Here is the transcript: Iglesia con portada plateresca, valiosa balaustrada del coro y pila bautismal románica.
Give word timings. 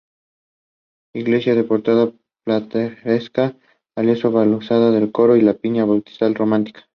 Iglesia 1.13 1.53
con 1.53 1.67
portada 1.67 2.11
plateresca, 2.43 3.55
valiosa 3.95 4.29
balaustrada 4.29 4.89
del 4.89 5.11
coro 5.11 5.37
y 5.37 5.45
pila 5.53 5.85
bautismal 5.85 6.33
románica. 6.33 6.87